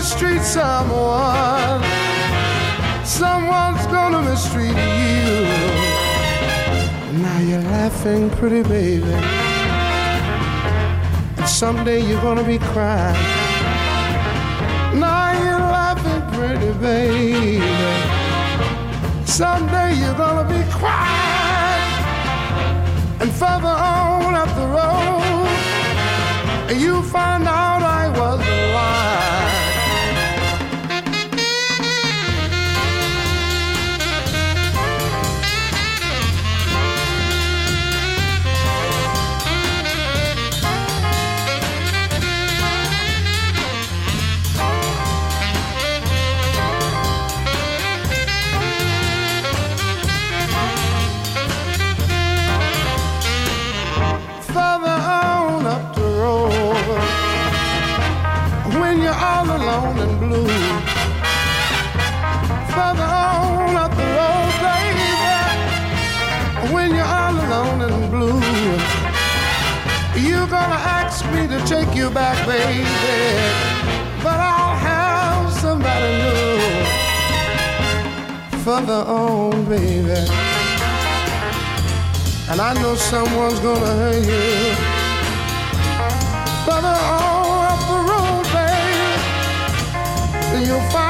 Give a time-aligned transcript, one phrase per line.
[0.00, 1.82] mistreat someone,
[3.04, 5.44] someone's gonna mistreat you.
[7.24, 9.12] Now you're laughing, pretty baby.
[11.36, 13.26] And someday you're gonna be crying.
[15.06, 17.60] Now you're laughing, pretty baby.
[19.26, 21.92] Someday you're gonna be crying.
[23.20, 25.50] And further on up the road,
[26.84, 27.59] you find out
[62.80, 65.12] brother on up the road, baby.
[66.72, 68.40] When you're all alone and blue,
[70.26, 72.86] you're gonna ask me to take you back, baby.
[74.24, 76.58] But I'll have somebody new,
[78.64, 80.20] further on, baby.
[82.50, 84.46] And I know someone's gonna hurt you,
[86.66, 89.08] further on up the road, baby.
[90.66, 91.09] You'll find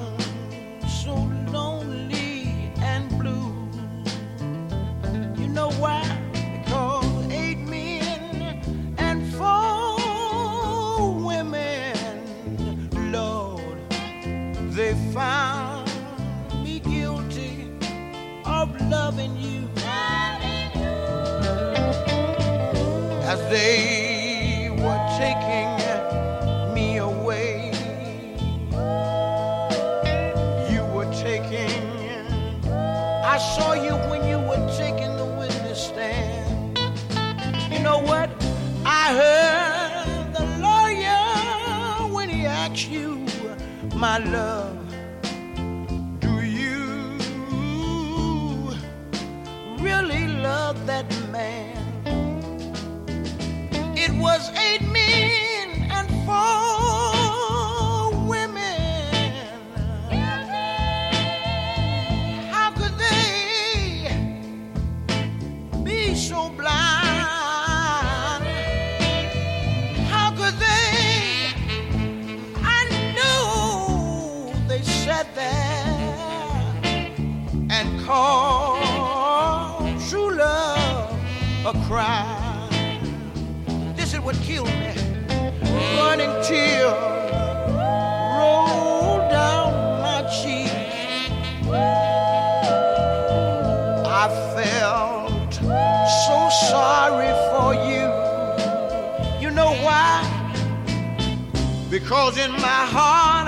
[81.73, 82.69] a crime.
[83.95, 84.93] This is what killed me.
[85.97, 86.93] Running tears
[88.37, 90.71] rolled down my cheek.
[94.23, 95.53] I felt
[96.25, 96.37] so
[96.69, 98.07] sorry for you.
[99.41, 100.27] You know why?
[101.89, 103.40] Because in my heart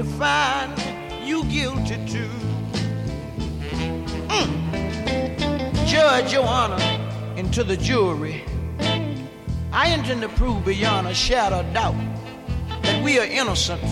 [0.00, 0.72] would find
[1.22, 2.30] you guilty too.
[4.28, 5.86] Mm.
[5.86, 6.82] Judge, Your Honor,
[7.36, 8.42] and to the jury,
[9.72, 11.96] I intend to prove beyond a shadow of doubt
[12.82, 13.82] that we are innocent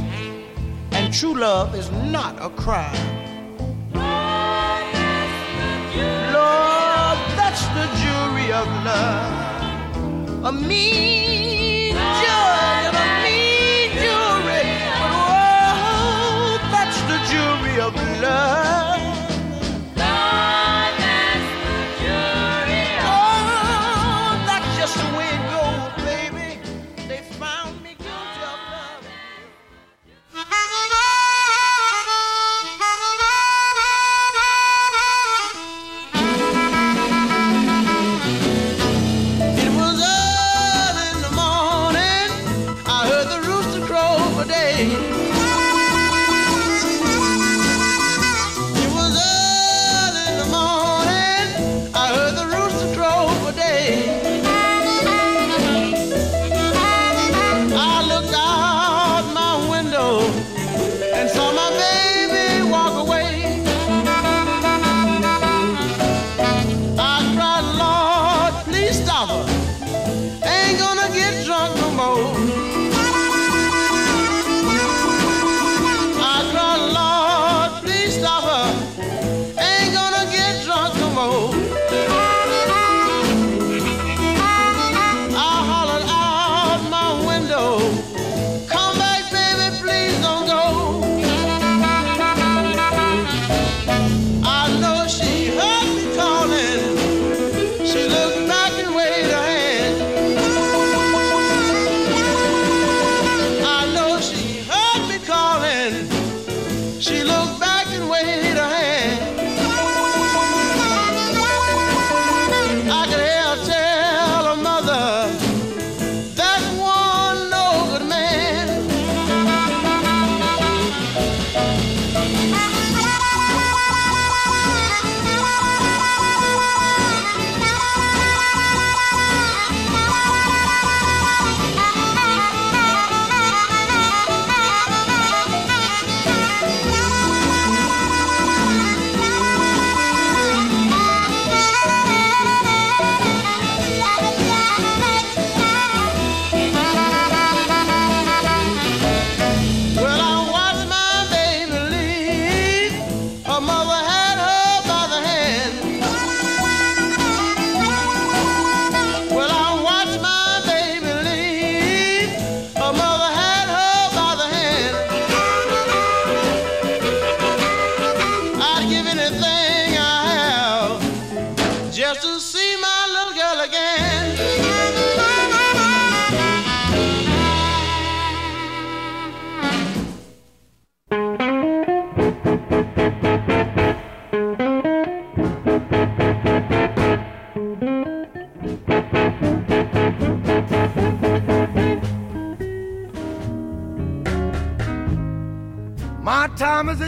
[0.92, 2.94] and true love is not a crime.
[6.32, 10.44] Lord, that's the jury of love.
[10.44, 11.67] A mean
[17.80, 18.87] of love.
[58.26, 58.47] God.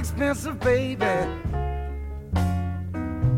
[0.01, 1.05] Expensive, baby,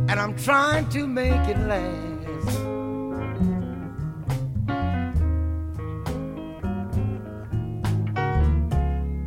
[0.08, 2.58] and I'm trying to make it last.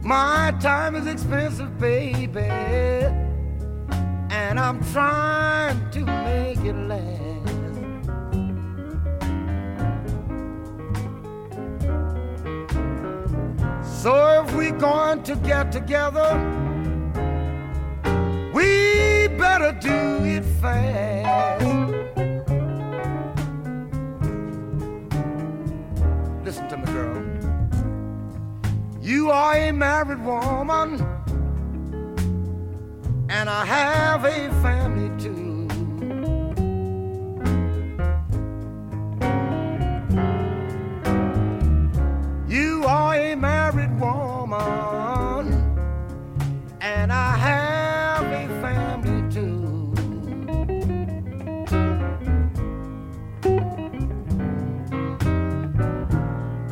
[0.02, 2.40] My time is expensive, baby,
[4.30, 7.12] and I'm trying to make it last.
[14.02, 16.65] So if we're going to get together,
[29.76, 31.02] married woman,
[33.30, 35.68] and I have a family too.
[42.48, 45.52] You are a married woman,
[46.80, 49.92] and I have a family too.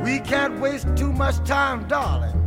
[0.03, 2.42] We can't waste too much time, darling,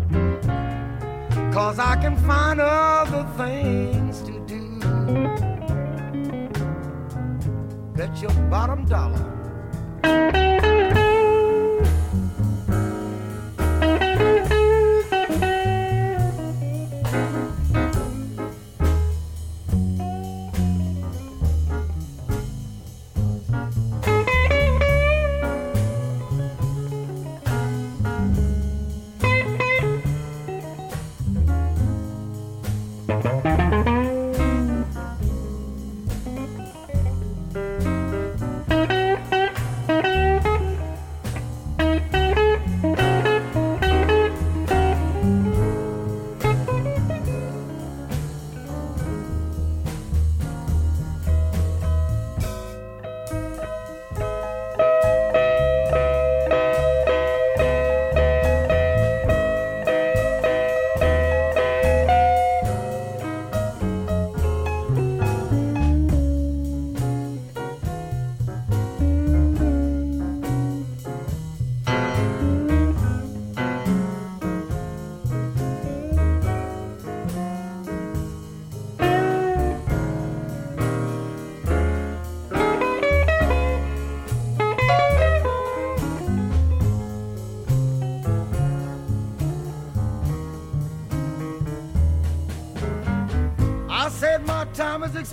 [1.57, 4.61] cause I can find other things to do.
[7.95, 10.56] Bet your bottom dollar.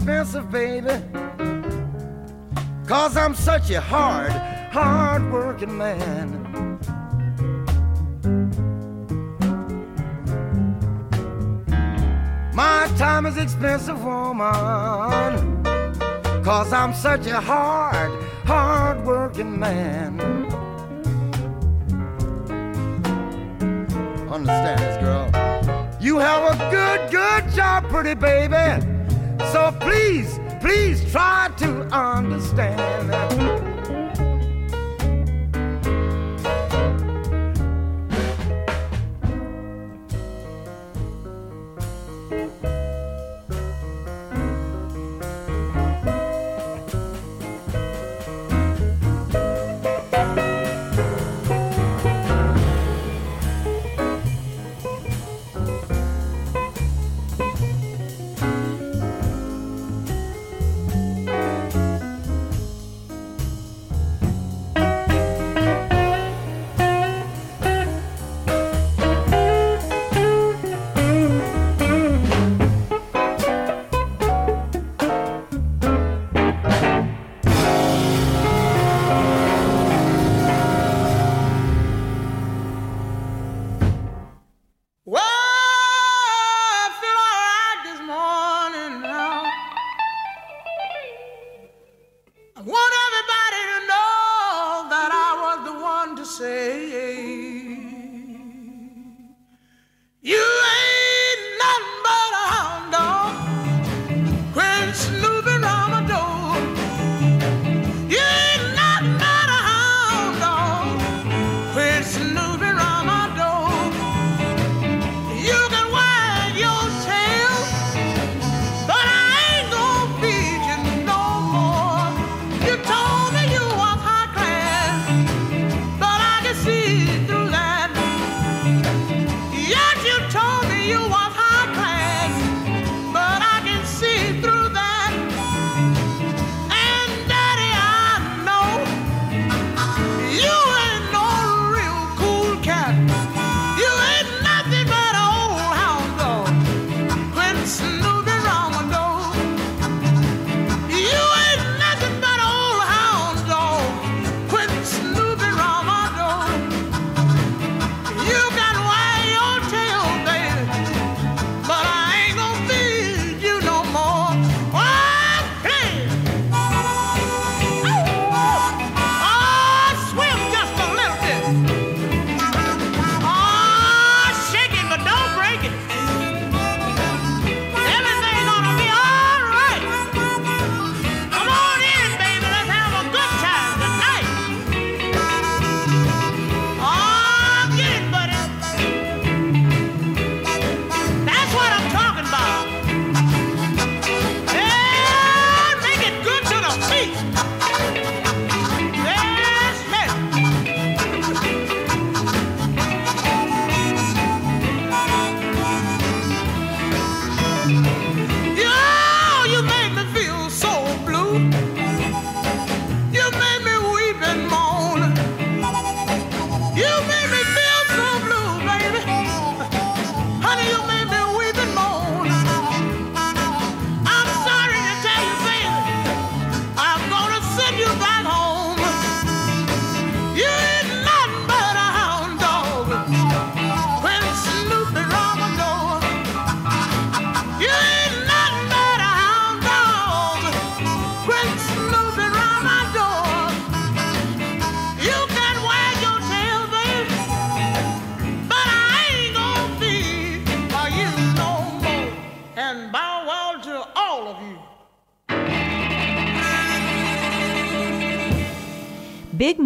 [0.03, 1.01] Expensive, baby.
[2.85, 4.33] Cause I'm such a hard,
[4.73, 6.77] hard working man.
[12.53, 15.63] My time is expensive, woman.
[16.43, 18.11] Cause I'm such a hard,
[18.43, 20.19] hard working man.
[24.29, 25.29] Understand this, girl.
[26.01, 28.92] You have a good, good job, pretty baby.
[29.51, 33.72] So please, please try to understand.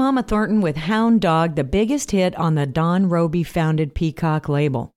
[0.07, 4.93] Mama Thornton with Hound Dog, the biggest hit on the Don Robey founded Peacock label.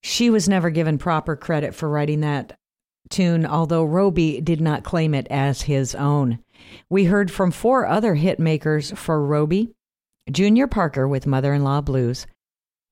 [0.00, 2.56] She was never given proper credit for writing that
[3.10, 6.38] tune, although Robey did not claim it as his own.
[6.88, 9.74] We heard from four other hit makers for Robey
[10.30, 12.28] Junior Parker with Mother in Law Blues.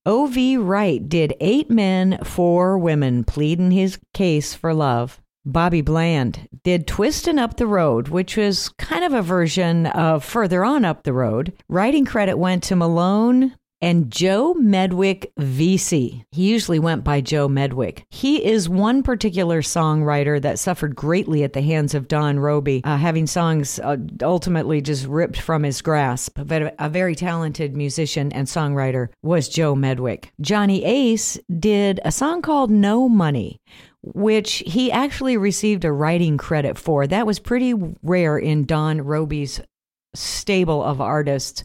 [0.04, 0.56] O.V.
[0.56, 5.19] Wright did Eight Men, Four Women, pleading his case for love.
[5.46, 10.64] Bobby Bland did Twistin' Up the Road, which was kind of a version of Further
[10.64, 11.52] On Up the Road.
[11.68, 16.24] Writing credit went to Malone and Joe Medwick Veasey.
[16.32, 18.02] He usually went by Joe Medwick.
[18.10, 22.98] He is one particular songwriter that suffered greatly at the hands of Don Robey, uh,
[22.98, 26.38] having songs uh, ultimately just ripped from his grasp.
[26.44, 30.26] But a very talented musician and songwriter was Joe Medwick.
[30.42, 33.60] Johnny Ace did a song called No Money
[34.02, 37.06] which he actually received a writing credit for.
[37.06, 39.60] That was pretty rare in Don Robey's
[40.14, 41.64] stable of artists.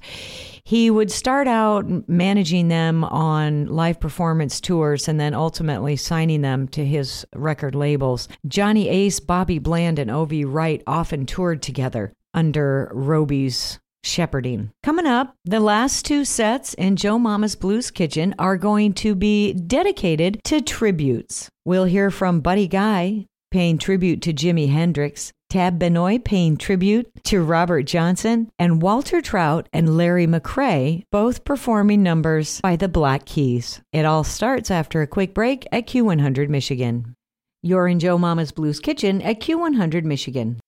[0.64, 6.68] He would start out managing them on live performance tours and then ultimately signing them
[6.70, 8.28] to his record labels.
[8.48, 10.44] Johnny Ace, Bobby Bland, and O.V.
[10.46, 14.72] Wright often toured together under Robey's shepherding.
[14.84, 19.54] Coming up, the last two sets in Joe Mama's Blues Kitchen are going to be
[19.54, 21.50] dedicated to tributes.
[21.66, 27.42] We'll hear from Buddy Guy paying tribute to Jimi Hendrix, Tab Benoit paying tribute to
[27.42, 33.82] Robert Johnson, and Walter Trout and Larry McCray both performing numbers by the Black Keys.
[33.94, 37.16] It all starts after a quick break at Q100 Michigan.
[37.62, 40.60] You're in Joe Mama's Blues Kitchen at Q100 Michigan.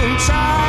[0.00, 0.59] Simple girl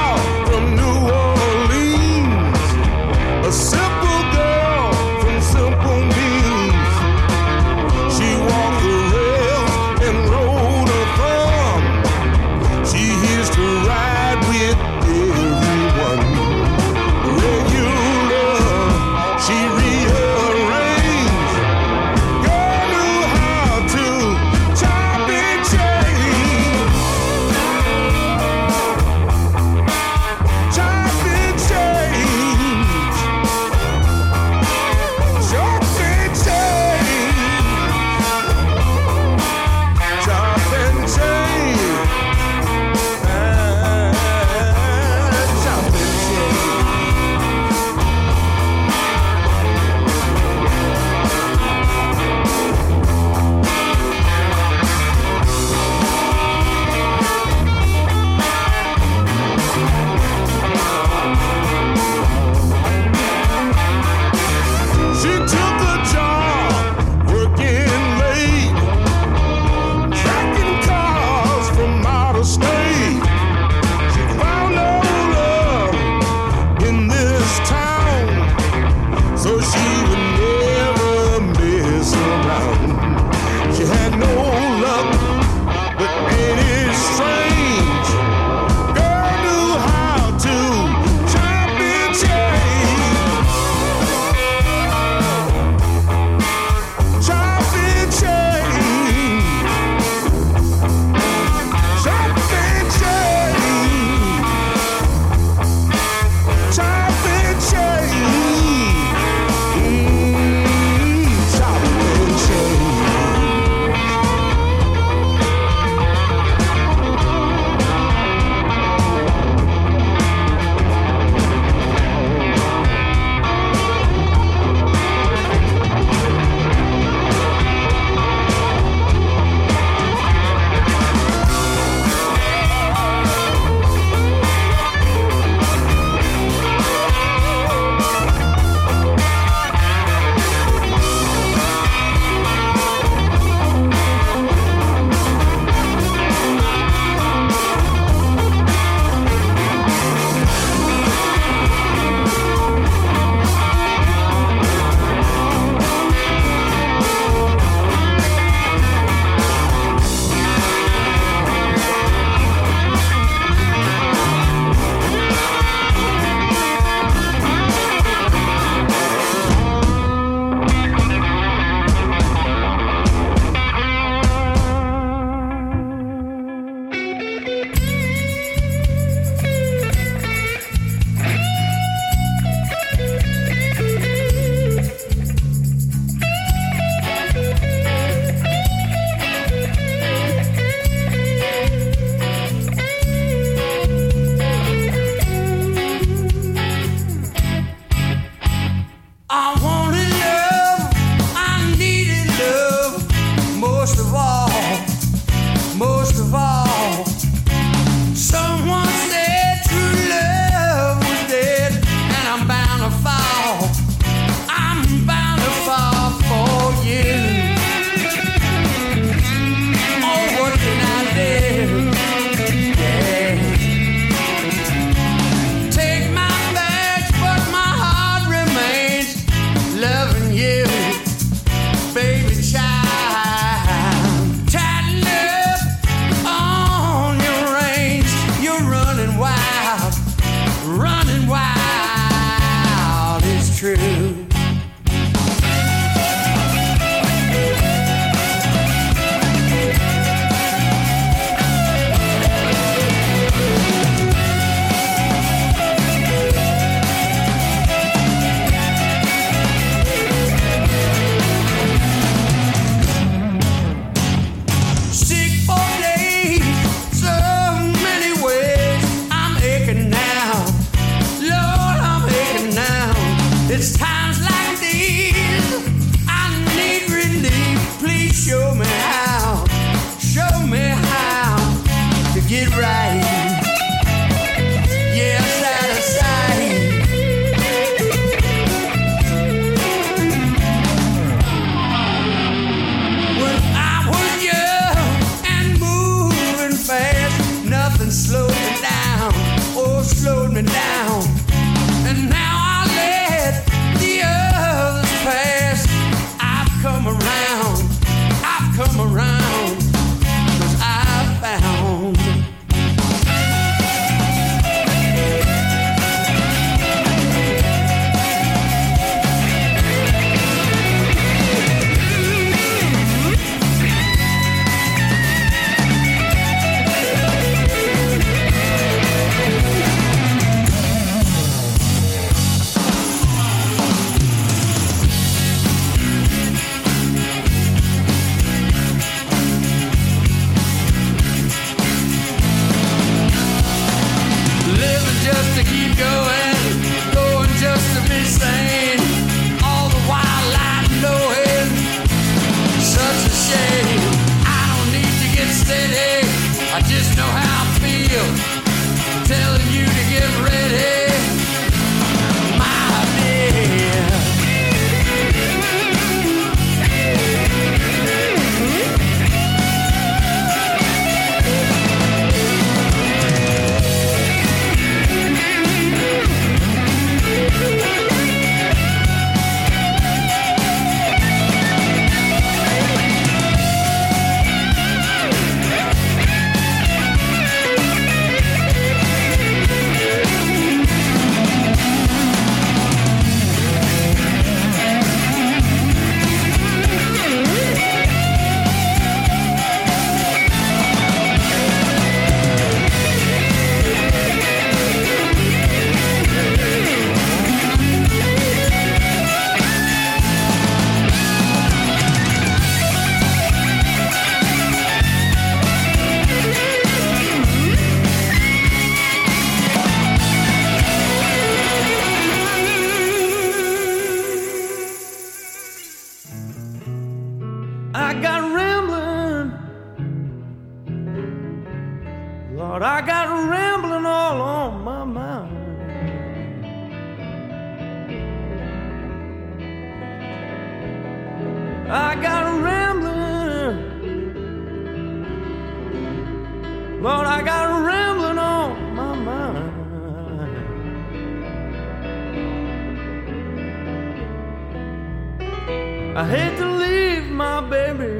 [456.22, 457.94] hate to leave my baby,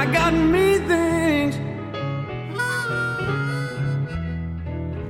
[0.00, 1.54] I got me things.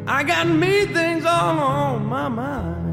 [0.07, 2.85] I got me things all on my mind.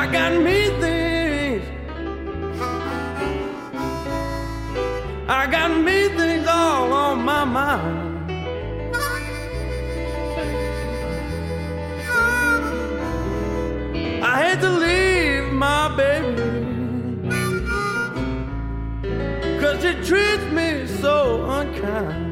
[0.00, 0.57] I got me
[5.50, 8.08] got me things all on my mind.
[14.22, 16.42] I had to leave my baby.
[19.60, 22.27] Cause she treats me so unkind.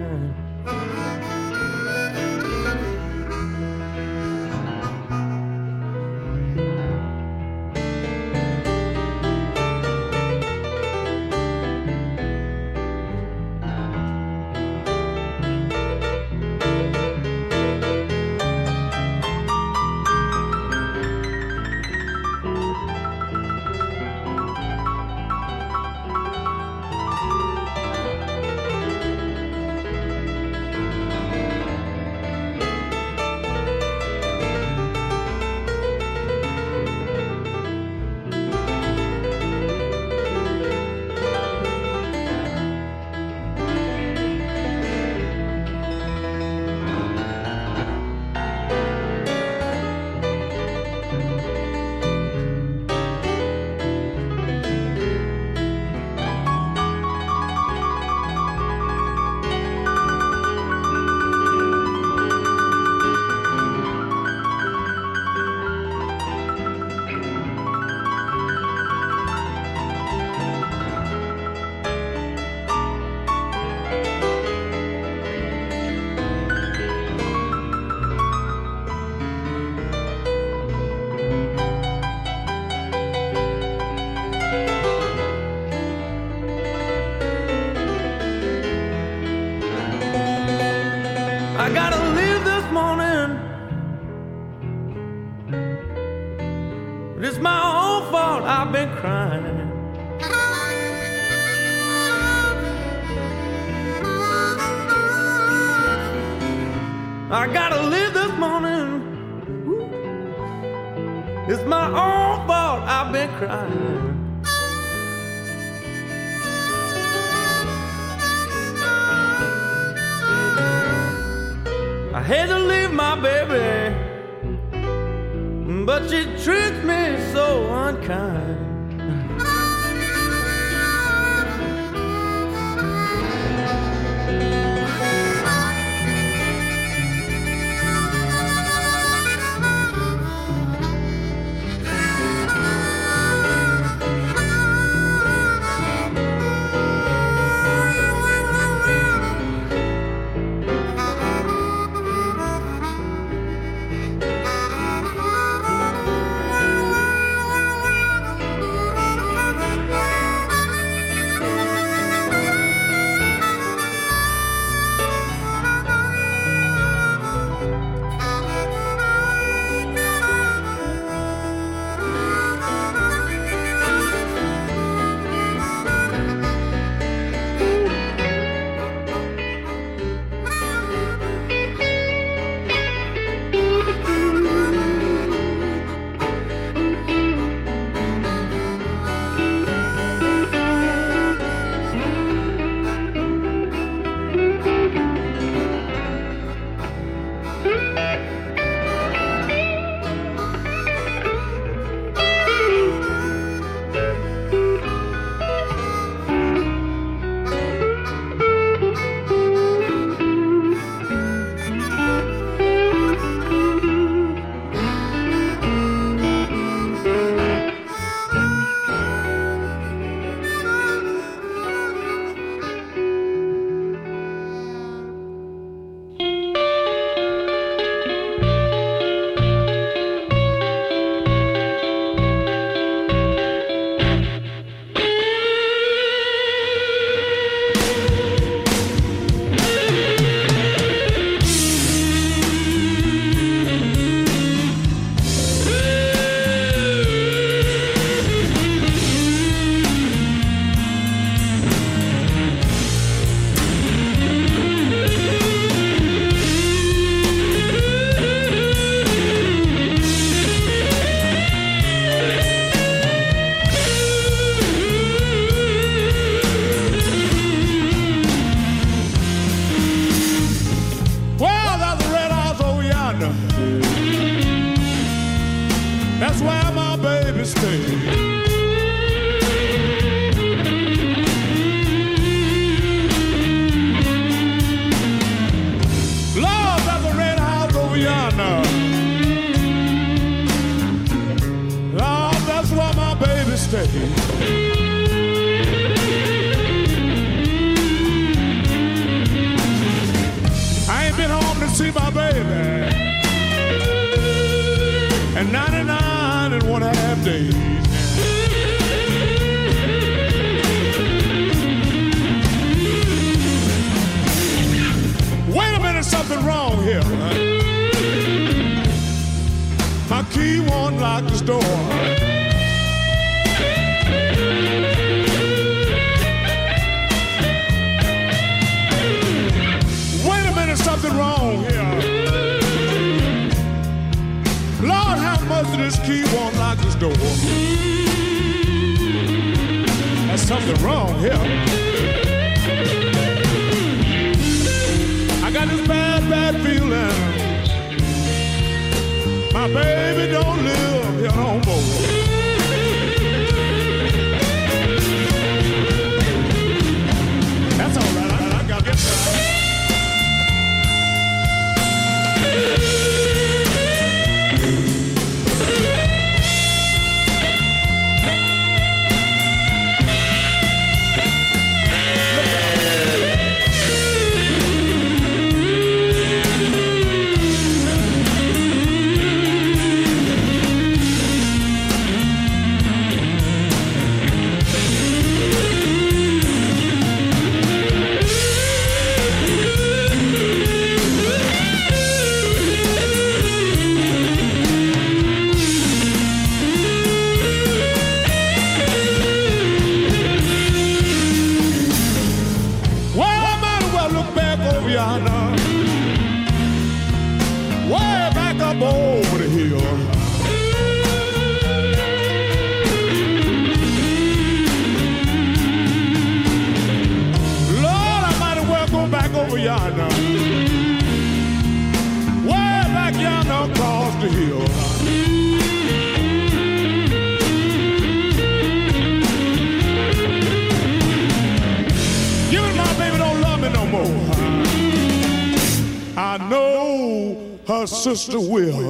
[438.25, 438.89] Will.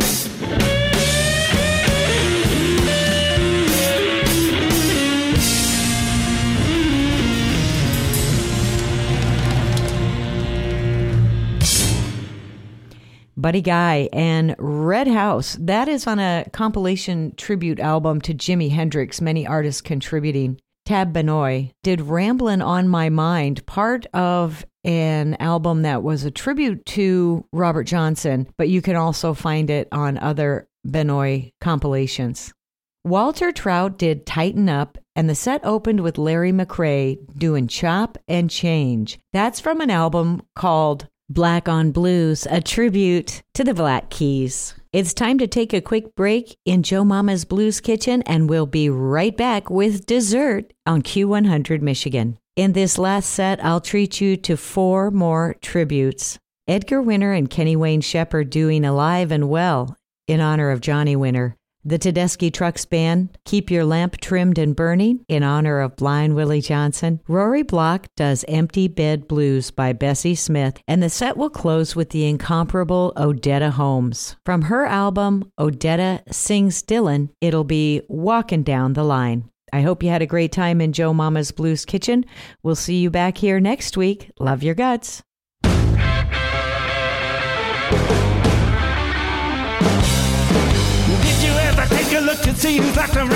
[13.39, 15.57] Buddy Guy and Red House.
[15.61, 20.61] That is on a compilation tribute album to Jimi Hendrix, many artists contributing.
[20.85, 26.87] Tab Benoit did Ramblin' on My Mind, part of an album that was a tribute
[26.87, 32.53] to Robert Johnson, but you can also find it on other Benoit compilations.
[33.05, 38.49] Walter Trout did Tighten Up, and the set opened with Larry McCray doing Chop and
[38.49, 39.19] Change.
[39.33, 44.75] That's from an album called Black on Blues, a tribute to the Black Keys.
[44.93, 48.89] It's time to take a quick break in Joe Mama's Blues Kitchen, and we'll be
[48.89, 52.39] right back with dessert on Q100 Michigan.
[52.57, 56.39] In this last set, I'll treat you to four more tributes.
[56.67, 59.95] Edgar Winter and Kenny Wayne Shepherd doing Alive and Well
[60.27, 61.55] in honor of Johnny Winter.
[61.85, 66.63] The Tedeschi Trucks Band, Keep Your Lamp Trimmed and Burning, in honor of Blind Willie
[66.63, 67.21] Johnson.
[67.29, 72.09] Rory Block does Empty Bed Blues by Bessie Smith, and the set will close with
[72.09, 74.35] the incomparable Odetta Holmes.
[74.47, 79.51] From her album, Odetta Sings Dylan, it'll be Walking Down the Line.
[79.77, 82.25] I hope you had a great time in Joe Mama's Blues Kitchen.
[82.63, 84.31] We'll see you back here next week.
[84.41, 85.23] Love your guts.
[85.63, 85.73] Did
[91.43, 93.29] you ever take a look see who's left around?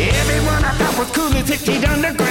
[0.00, 2.25] Everyone I thought was cool is 50 underground.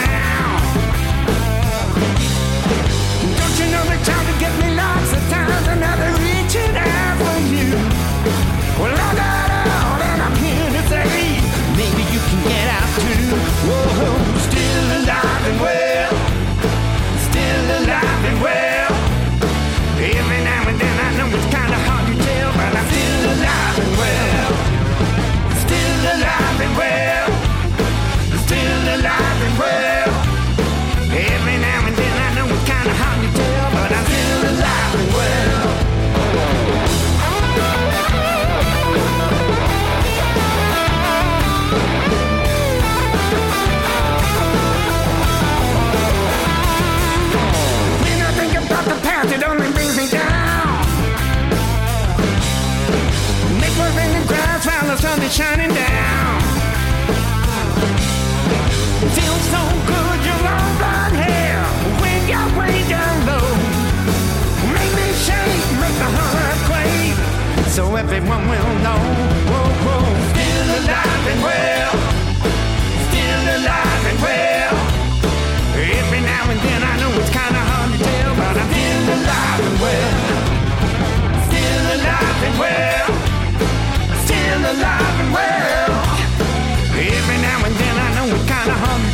[88.68, 89.05] I know it's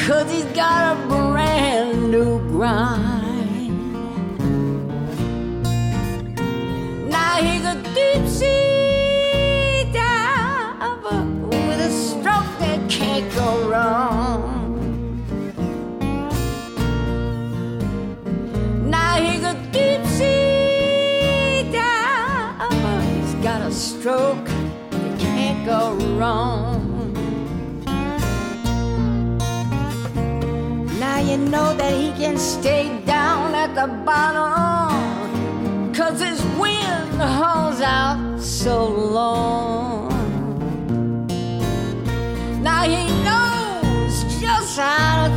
[0.00, 3.92] because he's got a brand new grind.
[7.10, 8.69] Now he's a deep sea
[31.50, 35.92] know that he can stay down at the bottom.
[35.92, 40.08] Cause his wind holds out so long.
[42.62, 45.29] Now he knows just how to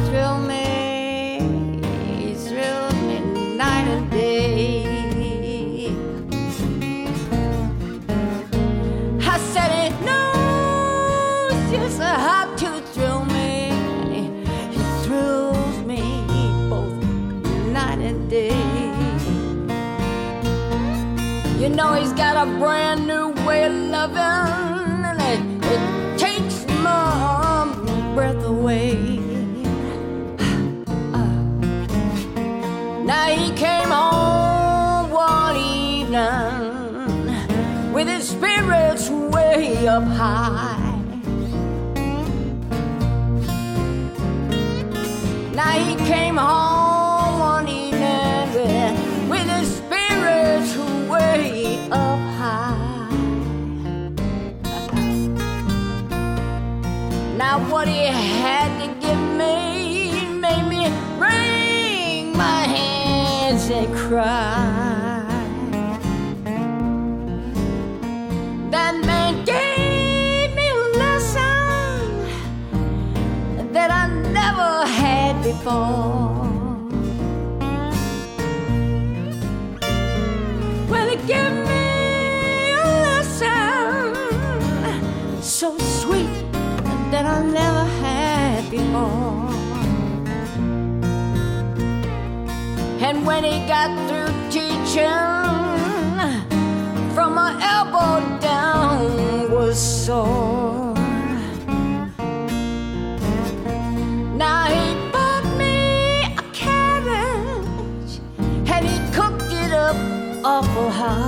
[22.44, 25.40] a brand new way of loving, and it,
[25.72, 27.74] it takes my
[28.14, 28.96] breath away.
[33.06, 37.34] Now he came home one evening
[37.94, 41.00] with his spirits way up high.
[45.54, 46.83] Now he came home
[57.74, 60.84] what he had to give me made me
[61.18, 65.26] wring my hands and cry.
[68.70, 71.98] That man gave me a lesson
[73.74, 74.04] that I
[74.40, 76.23] never had before.
[93.26, 95.08] When he got through teaching,
[97.16, 100.94] from my elbow down was sore.
[104.36, 108.20] Now he bought me a cabbage
[108.70, 109.96] and he cooked it up
[110.44, 111.23] awful hot.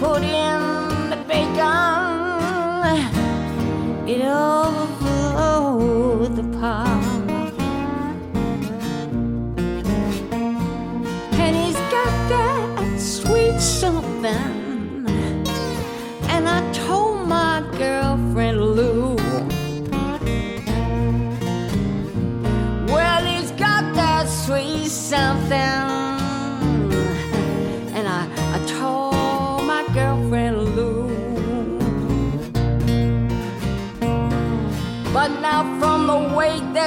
[0.00, 0.59] Put in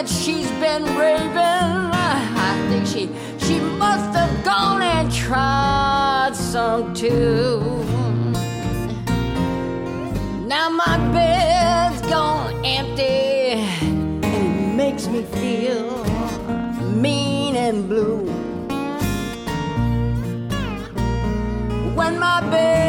[0.03, 1.91] that she's been raving.
[2.51, 3.09] I think she
[3.45, 7.59] she must have gone and tried some too.
[10.47, 16.03] Now my bed's gone empty and it makes me feel
[17.01, 18.25] mean and blue.
[21.95, 22.82] When my bed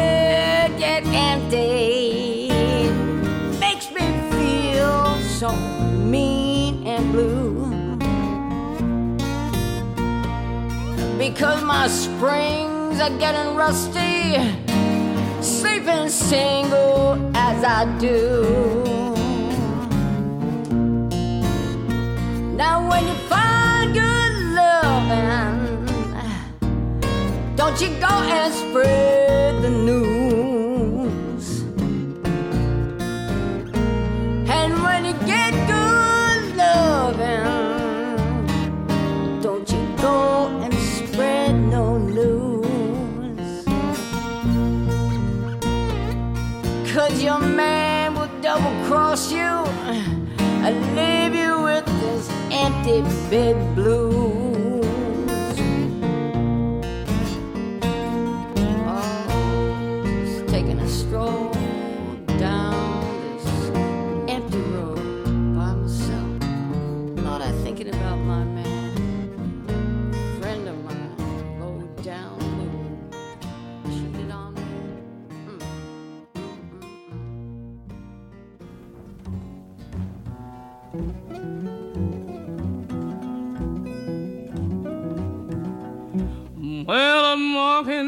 [11.35, 14.39] Because my springs are getting rusty,
[15.41, 18.85] sleeping single as I do.
[22.55, 25.85] Now, when you find good loving,
[27.57, 29.44] don't you go and spread
[52.87, 54.04] empty bed blues.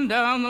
[0.08, 0.49] Down the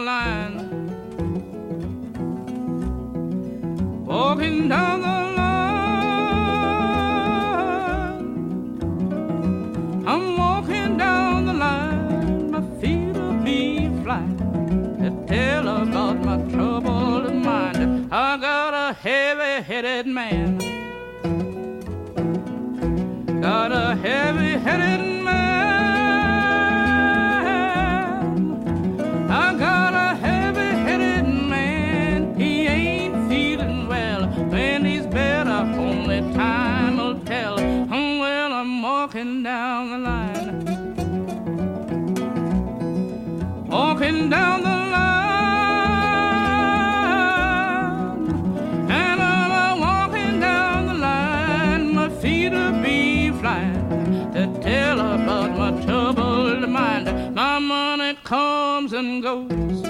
[58.98, 59.84] and goes.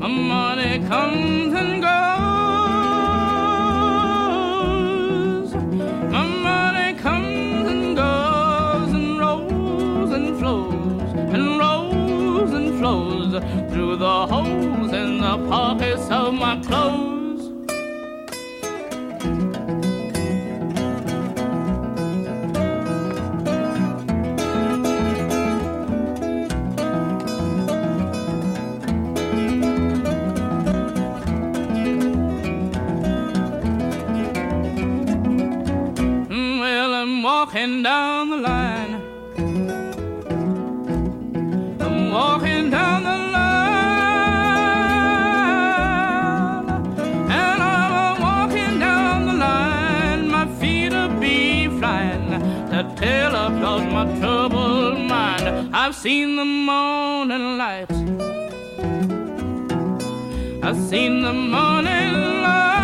[0.00, 1.96] My money comes and goes.
[6.10, 13.30] My money comes and goes and rolls and flows and rolls and flows
[13.72, 17.25] through the holes in the pockets of my clothes.
[55.86, 57.88] I've seen the morning light.
[60.60, 62.76] I've seen the morning light.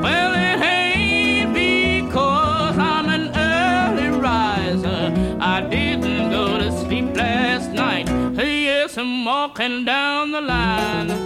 [0.00, 5.12] Well, it ain't because I'm an early riser.
[5.40, 8.06] I didn't go to sleep last night.
[8.36, 11.25] Yes, I'm walking down the line.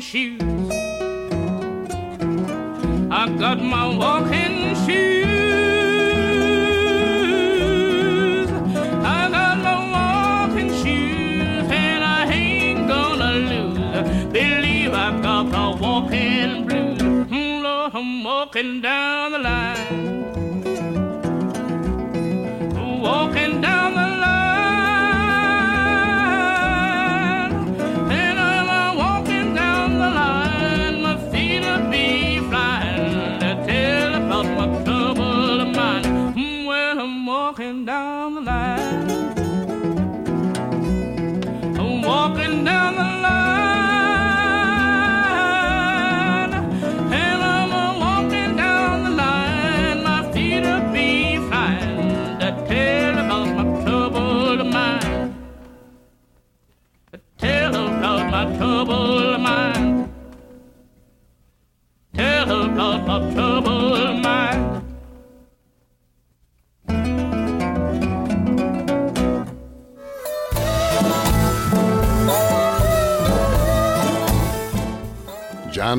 [0.00, 0.40] Shoes.
[3.10, 5.28] I got my walking shoes.
[9.04, 14.32] I got my walking shoes, and I ain't gonna lose.
[14.32, 17.00] Believe I got the walking blues.
[17.00, 19.97] Mm, Lord, I'm walking down the line.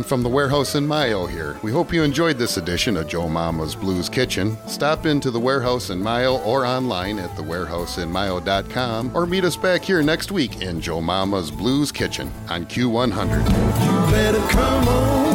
[0.10, 1.60] From the Warehouse in Mayo here.
[1.62, 4.58] We hope you enjoyed this edition of Joe Mama's Blues Kitchen.
[4.68, 10.02] Stop into the Warehouse in Mayo or online at thewarehouseinmayo.com or meet us back here
[10.02, 15.29] next week in Joe Mama's Blues Kitchen on Q100.